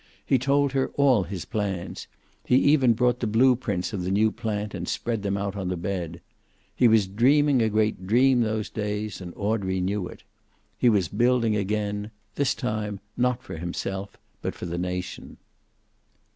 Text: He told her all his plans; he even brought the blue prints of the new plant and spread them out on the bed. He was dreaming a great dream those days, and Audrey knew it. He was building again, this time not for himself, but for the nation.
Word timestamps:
He 0.25 0.39
told 0.39 0.71
her 0.71 0.87
all 0.95 1.25
his 1.25 1.45
plans; 1.45 2.07
he 2.43 2.55
even 2.55 2.93
brought 2.93 3.19
the 3.19 3.27
blue 3.27 3.55
prints 3.55 3.93
of 3.93 4.01
the 4.01 4.09
new 4.09 4.31
plant 4.31 4.73
and 4.73 4.87
spread 4.87 5.21
them 5.21 5.37
out 5.37 5.55
on 5.55 5.67
the 5.67 5.77
bed. 5.77 6.21
He 6.75 6.87
was 6.87 7.05
dreaming 7.05 7.61
a 7.61 7.69
great 7.69 8.07
dream 8.07 8.41
those 8.41 8.71
days, 8.71 9.21
and 9.21 9.31
Audrey 9.35 9.79
knew 9.79 10.07
it. 10.07 10.23
He 10.75 10.89
was 10.89 11.07
building 11.07 11.55
again, 11.55 12.09
this 12.33 12.55
time 12.55 12.99
not 13.15 13.43
for 13.43 13.57
himself, 13.57 14.17
but 14.41 14.55
for 14.55 14.65
the 14.65 14.79
nation. 14.79 15.37